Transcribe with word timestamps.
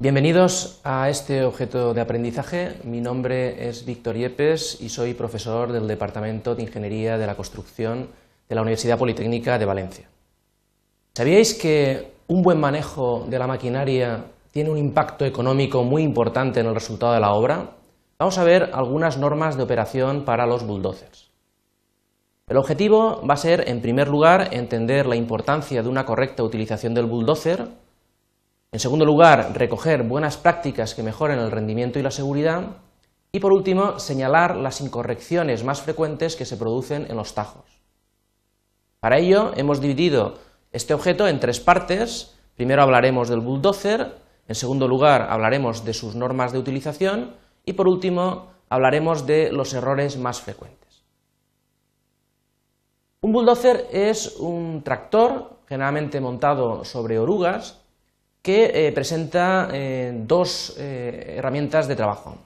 Bienvenidos 0.00 0.80
a 0.84 1.10
este 1.10 1.42
objeto 1.42 1.92
de 1.92 2.00
aprendizaje. 2.00 2.76
Mi 2.84 3.00
nombre 3.00 3.68
es 3.68 3.84
Víctor 3.84 4.14
Yepes 4.14 4.80
y 4.80 4.90
soy 4.90 5.12
profesor 5.12 5.72
del 5.72 5.88
Departamento 5.88 6.54
de 6.54 6.62
Ingeniería 6.62 7.18
de 7.18 7.26
la 7.26 7.34
Construcción 7.34 8.06
de 8.48 8.54
la 8.54 8.62
Universidad 8.62 8.96
Politécnica 8.96 9.58
de 9.58 9.64
Valencia. 9.64 10.08
¿Sabíais 11.14 11.52
que 11.52 12.12
un 12.28 12.42
buen 12.42 12.60
manejo 12.60 13.26
de 13.28 13.40
la 13.40 13.48
maquinaria 13.48 14.26
tiene 14.52 14.70
un 14.70 14.78
impacto 14.78 15.24
económico 15.24 15.82
muy 15.82 16.04
importante 16.04 16.60
en 16.60 16.66
el 16.66 16.74
resultado 16.74 17.14
de 17.14 17.20
la 17.20 17.32
obra? 17.32 17.70
Vamos 18.20 18.38
a 18.38 18.44
ver 18.44 18.70
algunas 18.74 19.18
normas 19.18 19.56
de 19.56 19.64
operación 19.64 20.24
para 20.24 20.46
los 20.46 20.64
bulldozers. 20.64 21.32
El 22.46 22.56
objetivo 22.56 23.20
va 23.28 23.34
a 23.34 23.36
ser, 23.36 23.68
en 23.68 23.82
primer 23.82 24.06
lugar, 24.06 24.50
entender 24.52 25.06
la 25.06 25.16
importancia 25.16 25.82
de 25.82 25.88
una 25.88 26.06
correcta 26.06 26.44
utilización 26.44 26.94
del 26.94 27.06
bulldozer, 27.06 27.66
en 28.70 28.80
segundo 28.80 29.06
lugar, 29.06 29.52
recoger 29.54 30.02
buenas 30.02 30.36
prácticas 30.36 30.94
que 30.94 31.02
mejoren 31.02 31.38
el 31.38 31.50
rendimiento 31.50 31.98
y 31.98 32.02
la 32.02 32.10
seguridad. 32.10 32.76
Y 33.32 33.40
por 33.40 33.52
último, 33.52 33.98
señalar 33.98 34.56
las 34.56 34.80
incorrecciones 34.80 35.64
más 35.64 35.80
frecuentes 35.80 36.36
que 36.36 36.44
se 36.44 36.56
producen 36.56 37.06
en 37.10 37.16
los 37.16 37.34
tajos. 37.34 37.64
Para 39.00 39.18
ello, 39.18 39.52
hemos 39.56 39.80
dividido 39.80 40.34
este 40.70 40.92
objeto 40.92 41.26
en 41.28 41.40
tres 41.40 41.60
partes. 41.60 42.34
Primero 42.56 42.82
hablaremos 42.82 43.28
del 43.28 43.40
bulldozer, 43.40 44.18
en 44.48 44.54
segundo 44.54 44.86
lugar 44.86 45.28
hablaremos 45.30 45.84
de 45.84 45.94
sus 45.94 46.14
normas 46.14 46.52
de 46.52 46.58
utilización 46.58 47.36
y 47.64 47.74
por 47.74 47.88
último 47.88 48.48
hablaremos 48.68 49.26
de 49.26 49.50
los 49.52 49.72
errores 49.72 50.18
más 50.18 50.40
frecuentes. 50.40 51.04
Un 53.20 53.32
bulldozer 53.32 53.86
es 53.92 54.36
un 54.38 54.82
tractor 54.82 55.58
generalmente 55.66 56.20
montado 56.20 56.84
sobre 56.84 57.18
orugas 57.18 57.80
que 58.42 58.86
eh, 58.86 58.92
presenta 58.92 59.68
eh, 59.72 60.12
dos 60.26 60.76
eh, 60.78 61.34
herramientas 61.36 61.88
de 61.88 61.96
trabajo. 61.96 62.36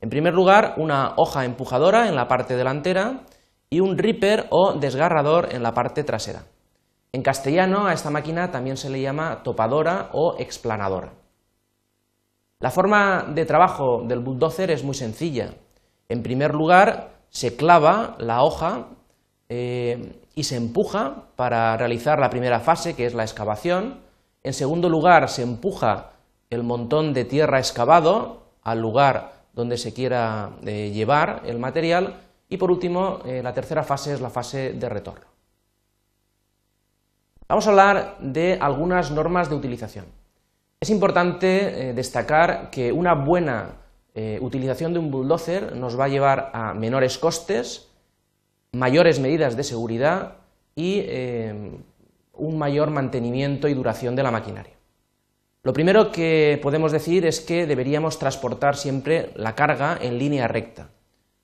En 0.00 0.10
primer 0.10 0.34
lugar, 0.34 0.74
una 0.76 1.14
hoja 1.16 1.44
empujadora 1.44 2.08
en 2.08 2.14
la 2.14 2.28
parte 2.28 2.56
delantera 2.56 3.22
y 3.70 3.80
un 3.80 3.96
ripper 3.96 4.46
o 4.50 4.74
desgarrador 4.74 5.48
en 5.52 5.62
la 5.62 5.72
parte 5.72 6.04
trasera. 6.04 6.44
En 7.12 7.22
castellano 7.22 7.86
a 7.86 7.94
esta 7.94 8.10
máquina 8.10 8.50
también 8.50 8.76
se 8.76 8.90
le 8.90 9.00
llama 9.00 9.42
topadora 9.42 10.10
o 10.12 10.36
explanadora. 10.38 11.12
La 12.60 12.70
forma 12.70 13.24
de 13.34 13.44
trabajo 13.44 14.02
del 14.06 14.20
bulldozer 14.20 14.70
es 14.70 14.84
muy 14.84 14.94
sencilla. 14.94 15.54
En 16.08 16.22
primer 16.22 16.54
lugar, 16.54 17.10
se 17.30 17.56
clava 17.56 18.16
la 18.18 18.42
hoja 18.42 18.88
y 19.48 20.42
se 20.42 20.56
empuja 20.56 21.24
para 21.36 21.76
realizar 21.76 22.18
la 22.18 22.30
primera 22.30 22.60
fase, 22.60 22.94
que 22.94 23.06
es 23.06 23.14
la 23.14 23.22
excavación, 23.22 24.05
en 24.46 24.52
segundo 24.52 24.88
lugar, 24.88 25.28
se 25.28 25.42
empuja 25.42 26.12
el 26.50 26.62
montón 26.62 27.12
de 27.12 27.24
tierra 27.24 27.58
excavado 27.58 28.44
al 28.62 28.80
lugar 28.80 29.32
donde 29.52 29.76
se 29.76 29.92
quiera 29.92 30.50
eh, 30.64 30.92
llevar 30.94 31.42
el 31.46 31.58
material. 31.58 32.20
Y 32.48 32.56
por 32.56 32.70
último, 32.70 33.18
eh, 33.24 33.42
la 33.42 33.52
tercera 33.52 33.82
fase 33.82 34.14
es 34.14 34.20
la 34.20 34.30
fase 34.30 34.74
de 34.74 34.88
retorno. 34.88 35.26
Vamos 37.48 37.66
a 37.66 37.70
hablar 37.70 38.18
de 38.20 38.56
algunas 38.60 39.10
normas 39.10 39.50
de 39.50 39.56
utilización. 39.56 40.04
Es 40.78 40.90
importante 40.90 41.88
eh, 41.88 41.92
destacar 41.92 42.70
que 42.70 42.92
una 42.92 43.14
buena 43.14 43.82
utilización 44.40 44.94
de 44.94 44.98
un 44.98 45.10
bulldozer 45.10 45.76
nos 45.76 46.00
va 46.00 46.06
a 46.06 46.08
llevar 46.08 46.50
a 46.54 46.72
menores 46.72 47.18
costes, 47.18 47.90
mayores 48.72 49.20
medidas 49.20 49.58
de 49.58 49.62
seguridad 49.62 50.36
y 50.74 51.02
un 52.38 52.58
mayor 52.58 52.90
mantenimiento 52.90 53.68
y 53.68 53.74
duración 53.74 54.16
de 54.16 54.22
la 54.22 54.30
maquinaria. 54.30 54.74
Lo 55.62 55.72
primero 55.72 56.12
que 56.12 56.60
podemos 56.62 56.92
decir 56.92 57.26
es 57.26 57.40
que 57.40 57.66
deberíamos 57.66 58.18
transportar 58.18 58.76
siempre 58.76 59.32
la 59.34 59.54
carga 59.54 59.98
en 60.00 60.18
línea 60.18 60.46
recta. 60.46 60.90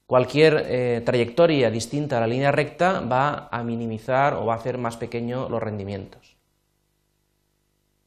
Cualquier 0.06 0.64
eh, 0.69 1.02
trayectoria 1.04 1.70
distinta 1.70 2.19
a 2.19 2.20
la 2.20 2.26
línea 2.26 2.52
recta 2.52 3.00
va 3.00 3.48
a 3.50 3.62
minimizar 3.64 4.34
o 4.34 4.47
va 4.47 4.54
a 4.54 4.58
hacer 4.58 4.78
más 4.78 4.97
pequeño 4.97 5.48
los 5.48 5.62
rendimientos. 5.62 6.36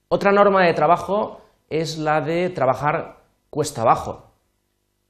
Otra 0.08 0.32
norma 0.32 0.64
de 0.64 0.74
trabajo 0.74 1.42
es 1.70 1.98
la 1.98 2.22
de 2.22 2.50
trabajar 2.50 3.18
cuesta 3.50 3.82
abajo. 3.82 4.32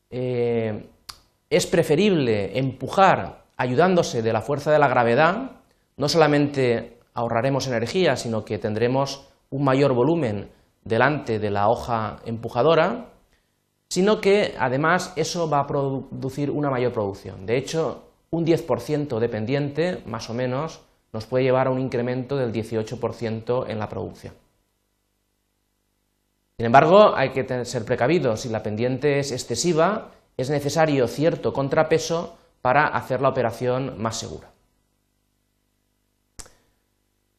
Eh, 0.10 0.88
es 1.50 1.68
preferible 1.68 2.58
empujar 2.58 3.44
ayudándose 3.58 4.22
de 4.22 4.34
la 4.34 4.42
fuerza 4.42 4.72
de 4.72 4.80
la 4.80 4.88
gravedad, 4.88 5.52
no 5.98 6.10
solamente 6.10 6.95
ahorraremos 7.16 7.66
energía, 7.68 8.16
sino 8.16 8.46
que 8.46 8.60
tendremos 8.60 9.28
un 9.50 9.64
mayor 9.64 9.94
volumen 9.94 10.50
delante 10.84 11.40
de 11.40 11.50
la 11.50 11.70
hoja 11.70 12.18
empujadora, 12.26 13.08
sino 13.90 14.22
que 14.22 14.56
además 14.60 15.14
eso 15.16 15.50
va 15.50 15.62
a 15.62 15.68
producir 15.68 16.52
una 16.52 16.70
mayor 16.70 16.94
producción. 16.94 17.46
De 17.46 17.58
hecho, 17.58 18.04
un 18.30 18.46
10% 18.46 19.20
dependiente, 19.20 20.04
más 20.06 20.30
o 20.30 20.34
menos, 20.34 20.82
nos 21.14 21.26
puede 21.26 21.46
llevar 21.46 21.68
a 21.68 21.72
un 21.72 21.80
incremento 21.80 22.36
del 22.36 22.52
18% 22.52 23.66
en 23.70 23.80
la 23.80 23.90
producción. 23.90 24.34
Sin 26.58 26.66
embargo, 26.66 27.16
hay 27.16 27.30
que 27.30 27.66
ser 27.66 27.86
precavidos. 27.86 28.42
Si 28.42 28.50
la 28.50 28.64
pendiente 28.64 29.20
es 29.20 29.32
excesiva, 29.32 30.12
es 30.38 30.50
necesario 30.50 31.08
cierto 31.08 31.54
contrapeso 31.54 32.38
para 32.62 32.88
hacer 32.88 33.22
la 33.22 33.30
operación 33.30 33.96
más 34.02 34.18
segura. 34.18 34.55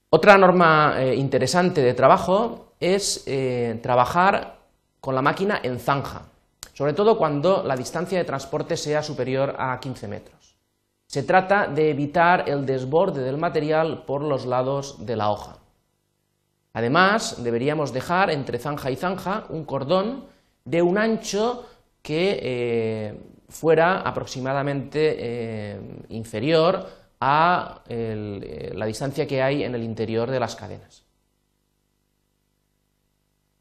Otra 0.08 0.38
norma 0.38 0.94
eh, 0.98 1.16
interesante 1.16 1.82
de 1.82 1.92
trabajo 1.92 2.74
es 2.78 3.24
eh, 3.26 3.80
trabajar 3.82 4.60
con 5.00 5.16
la 5.16 5.22
máquina 5.22 5.58
en 5.62 5.80
zanja, 5.80 6.22
sobre 6.74 6.92
todo 6.92 7.18
cuando 7.18 7.64
la 7.64 7.74
distancia 7.74 8.16
de 8.16 8.24
transporte 8.24 8.76
sea 8.76 9.02
superior 9.02 9.56
a 9.58 9.80
15 9.80 10.06
metros. 10.06 10.56
Se 11.08 11.24
trata 11.24 11.66
de 11.66 11.90
evitar 11.90 12.48
el 12.48 12.66
desborde 12.66 13.22
del 13.22 13.36
material 13.36 14.04
por 14.04 14.22
los 14.22 14.46
lados 14.46 15.04
de 15.04 15.16
la 15.16 15.30
hoja. 15.30 15.56
Además, 16.72 17.42
deberíamos 17.42 17.92
dejar 17.92 18.30
entre 18.30 18.58
zanja 18.58 18.90
y 18.90 18.96
zanja 18.96 19.46
un 19.48 19.64
cordón 19.64 20.26
de 20.64 20.82
un 20.82 20.98
ancho 20.98 21.66
que 22.02 22.38
eh, 22.42 23.20
fuera 23.48 24.00
aproximadamente 24.02 25.80
inferior 26.10 26.86
a 27.20 27.82
eh, 27.88 28.72
la 28.74 28.86
distancia 28.86 29.26
que 29.26 29.42
hay 29.42 29.62
en 29.62 29.74
el 29.74 29.82
interior 29.82 30.30
de 30.30 30.40
las 30.40 30.56
cadenas. 30.56 31.04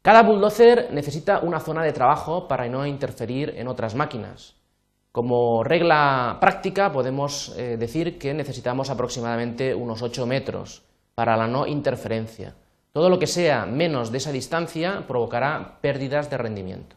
Cada 0.02 0.22
bulldozer 0.22 0.92
necesita 0.92 1.40
una 1.40 1.58
zona 1.58 1.82
de 1.82 1.92
trabajo 1.92 2.46
para 2.46 2.68
no 2.68 2.86
interferir 2.86 3.54
en 3.56 3.66
otras 3.66 3.94
máquinas. 3.94 4.54
Como 5.10 5.64
regla 5.64 6.36
práctica 6.40 6.92
podemos 6.92 7.56
eh, 7.56 7.76
decir 7.76 8.18
que 8.18 8.32
necesitamos 8.32 8.90
aproximadamente 8.90 9.74
unos 9.74 10.02
8 10.02 10.26
metros 10.26 10.84
para 11.14 11.36
la 11.36 11.48
no 11.48 11.66
interferencia. 11.66 12.54
Todo 12.92 13.10
lo 13.10 13.18
que 13.18 13.26
sea 13.26 13.66
menos 13.66 14.12
de 14.12 14.18
esa 14.18 14.30
distancia 14.30 15.04
provocará 15.08 15.78
pérdidas 15.80 16.30
de 16.30 16.38
rendimiento. 16.38 16.96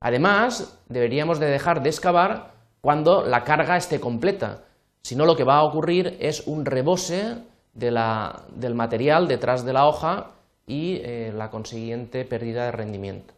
Además, 0.00 0.82
deberíamos 0.88 1.38
de 1.38 1.46
dejar 1.46 1.82
de 1.82 1.90
excavar 1.90 2.49
cuando 2.80 3.24
la 3.24 3.44
carga 3.44 3.76
esté 3.76 4.00
completa. 4.00 4.64
Si 5.02 5.16
no, 5.16 5.26
lo 5.26 5.36
que 5.36 5.44
va 5.44 5.58
a 5.58 5.64
ocurrir 5.64 6.16
es 6.20 6.46
un 6.46 6.64
rebose 6.64 7.38
del 7.74 8.74
material 8.74 9.28
detrás 9.28 9.64
de 9.64 9.72
la 9.72 9.86
hoja 9.86 10.32
y 10.66 10.96
eh, 11.02 11.32
la 11.34 11.50
consiguiente 11.50 12.24
pérdida 12.24 12.64
de 12.64 12.72
rendimiento. 12.72 13.34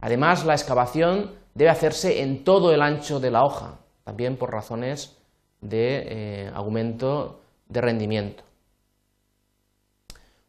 Además, 0.00 0.44
la 0.44 0.54
excavación 0.54 1.32
debe 1.54 1.70
hacerse 1.70 2.22
en 2.22 2.44
todo 2.44 2.72
el 2.72 2.82
ancho 2.82 3.20
de 3.20 3.30
la 3.30 3.42
hoja, 3.42 3.78
también 4.04 4.36
por 4.36 4.52
razones 4.52 5.16
de 5.60 6.04
eh, 6.06 6.50
aumento 6.54 7.40
de 7.68 7.80
rendimiento. 7.80 8.44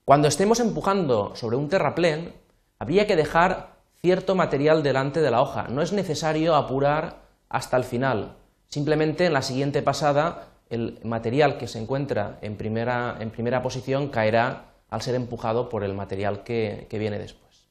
Cuando 0.03 0.27
estemos 0.27 0.59
empujando 0.59 1.35
sobre 1.35 1.55
un 1.55 1.69
terraplén, 1.69 2.33
habría 2.79 3.07
que 3.07 3.15
dejar 3.15 3.74
cierto 4.01 4.35
material 4.35 4.83
delante 4.83 5.21
de 5.21 5.31
la 5.31 5.41
hoja. 5.41 5.67
No 5.69 5.81
es 5.81 5.93
necesario 5.93 6.55
apurar 6.55 7.23
hasta 7.49 7.77
el 7.77 7.83
final. 7.83 8.37
Simplemente 8.67 9.25
en 9.25 9.33
la 9.33 9.41
siguiente 9.41 9.81
pasada 9.81 10.49
el 10.69 10.99
material 11.03 11.57
que 11.57 11.67
se 11.67 11.79
encuentra 11.79 12.39
en 12.41 12.57
primera, 12.57 13.17
en 13.19 13.29
primera 13.29 13.61
posición 13.61 14.09
caerá 14.09 14.73
al 14.89 15.01
ser 15.01 15.15
empujado 15.15 15.69
por 15.69 15.83
el 15.83 15.93
material 15.93 16.43
que, 16.43 16.87
viene 16.91 17.19
después. 17.19 17.67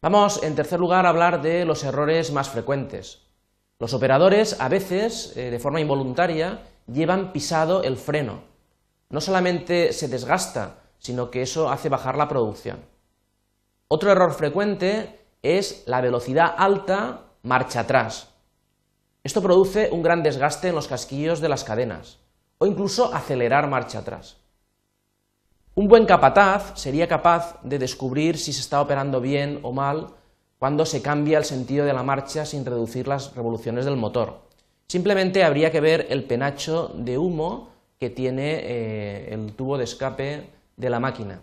Vamos, 0.00 0.42
en 0.42 0.54
tercer 0.54 0.80
lugar, 0.80 1.06
a 1.06 1.10
hablar 1.10 1.42
de 1.42 1.64
los 1.64 1.84
errores 1.84 2.32
más 2.32 2.48
frecuentes. 2.48 3.22
Los 3.78 3.94
operadores, 3.94 4.60
a 4.60 4.68
veces, 4.68 5.36
eh, 5.36 5.50
de 5.50 5.58
forma 5.58 5.80
involuntaria, 5.80 6.62
llevan 6.86 7.32
pisado 7.32 7.82
el 7.82 7.96
freno. 7.96 8.42
No 9.10 9.20
solamente 9.20 9.92
se 9.92 10.08
desgasta, 10.08 10.78
sino 10.98 11.30
que 11.30 11.42
eso 11.42 11.70
hace 11.70 11.88
bajar 11.88 12.16
la 12.16 12.28
producción. 12.28 12.91
Otro 13.94 14.10
error 14.10 14.32
frecuente 14.32 15.20
es 15.42 15.82
la 15.84 16.00
velocidad 16.00 16.54
alta 16.56 17.24
marcha 17.42 17.80
atrás. 17.80 18.30
Esto 19.22 19.42
produce 19.42 19.90
un 19.92 20.02
gran 20.02 20.22
desgaste 20.22 20.68
en 20.68 20.74
los 20.74 20.88
casquillos 20.88 21.42
de 21.42 21.50
las 21.50 21.62
cadenas 21.62 22.18
o 22.56 22.64
incluso 22.64 23.12
acelerar 23.12 23.68
marcha 23.68 23.98
atrás. 23.98 24.38
Un 25.74 25.88
buen 25.88 26.06
capataz 26.06 26.72
sería 26.80 27.06
capaz 27.06 27.60
de 27.62 27.78
descubrir 27.78 28.38
si 28.38 28.54
se 28.54 28.62
está 28.62 28.80
operando 28.80 29.20
bien 29.20 29.60
o 29.62 29.72
mal 29.72 30.06
cuando 30.58 30.86
se 30.86 31.02
cambia 31.02 31.36
el 31.36 31.44
sentido 31.44 31.84
de 31.84 31.92
la 31.92 32.02
marcha 32.02 32.46
sin 32.46 32.64
reducir 32.64 33.06
las 33.06 33.34
revoluciones 33.36 33.84
del 33.84 33.98
motor. 33.98 34.40
Simplemente 34.88 35.44
habría 35.44 35.70
que 35.70 35.82
ver 35.82 36.06
el 36.08 36.24
penacho 36.24 36.90
de 36.94 37.18
humo 37.18 37.68
que 38.00 38.08
tiene 38.08 38.54
eh, 38.54 39.34
el 39.34 39.52
tubo 39.52 39.76
de 39.76 39.84
escape 39.84 40.48
de 40.78 40.88
la 40.88 40.98
máquina. 40.98 41.42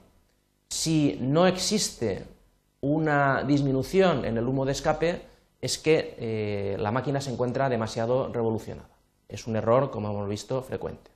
Si 0.68 1.16
no 1.22 1.46
existe 1.46 2.39
una 2.82 3.44
disminución 3.44 4.26
en 4.26 4.38
el 4.38 4.48
humo 4.48 4.66
de 4.66 4.72
escape, 4.72 5.22
es 5.62 5.78
que 5.78 6.16
eh, 6.18 6.78
la 6.80 6.92
máquina 6.92 7.20
se 7.20 7.32
encuentra 7.32 7.70
demasiado 7.70 8.32
revolucionada. 8.32 8.90
Es 9.28 9.48
un 9.48 9.56
error, 9.56 9.92
como 9.92 10.10
hemos 10.10 10.30
visto, 10.30 10.62
frecuente. 10.62 11.12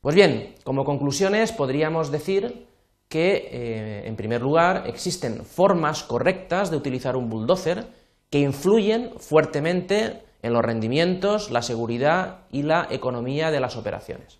Pues 0.00 0.14
bien, 0.14 0.54
como 0.64 0.84
conclusiones 0.84 1.52
podríamos 1.52 2.10
decir 2.10 2.66
que, 3.08 3.48
eh, 3.50 4.08
en 4.08 4.16
primer 4.16 4.40
lugar, 4.40 4.84
existen 4.86 5.44
formas 5.44 6.02
correctas 6.02 6.70
de 6.70 6.76
utilizar 6.76 7.16
un 7.16 7.28
bulldozer 7.28 7.86
que 8.30 8.40
influyen 8.40 9.12
fuertemente 9.18 10.22
en 10.42 10.52
los 10.52 10.64
rendimientos, 10.64 11.50
la 11.50 11.62
seguridad 11.62 12.40
y 12.50 12.62
la 12.62 12.86
economía 12.90 13.50
de 13.50 13.60
las 13.60 13.76
operaciones. 13.76 14.38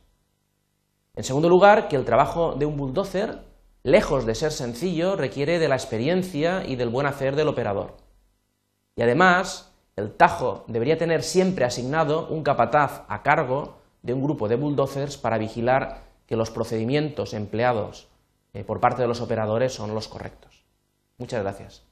En 1.15 1.25
segundo 1.25 1.49
lugar, 1.49 1.89
que 1.89 1.97
el 1.97 2.05
trabajo 2.05 2.55
de 2.55 2.67
un 2.67 2.77
bulldozer, 2.77 3.41
lejos 3.87 4.27
de 4.27 4.35
ser 4.35 4.51
sencillo, 4.51 5.15
requiere 5.15 5.61
de 5.61 5.69
la 5.69 5.77
experiencia 5.77 6.65
y 6.67 6.75
del 6.75 6.89
buen 6.89 7.07
hacer 7.07 7.37
del 7.37 7.47
operador. 7.47 7.97
Y 8.97 9.03
además, 9.03 9.73
el 9.95 10.11
Tajo 10.11 10.65
debería 10.67 10.99
tener 10.99 11.23
siempre 11.23 11.65
asignado 11.65 12.27
un 12.27 12.43
capataz 12.43 13.05
a 13.07 13.23
cargo 13.23 13.77
de 14.03 14.13
un 14.13 14.25
grupo 14.25 14.49
de 14.49 14.57
bulldozers 14.57 15.17
para 15.17 15.39
vigilar 15.39 16.03
que 16.27 16.35
los 16.35 16.51
procedimientos 16.51 17.33
empleados 17.33 18.09
eh, 18.55 18.65
por 18.65 18.81
parte 18.81 19.03
de 19.03 19.09
los 19.09 19.21
operadores 19.21 19.73
son 19.73 19.95
los 19.95 20.09
correctos. 20.09 20.65
Muchas 21.17 21.45
gracias. 21.45 21.85